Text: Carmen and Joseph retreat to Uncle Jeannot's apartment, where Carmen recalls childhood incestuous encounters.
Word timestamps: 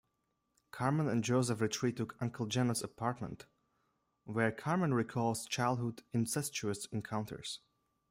Carmen 0.71 1.07
and 1.07 1.23
Joseph 1.23 1.61
retreat 1.61 1.95
to 1.97 2.07
Uncle 2.19 2.47
Jeannot's 2.47 2.81
apartment, 2.81 3.45
where 4.23 4.51
Carmen 4.51 4.95
recalls 4.95 5.45
childhood 5.45 6.01
incestuous 6.11 6.87
encounters. 6.87 7.59